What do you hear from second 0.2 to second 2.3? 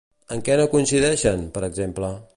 En què no coincideixen, per exemple?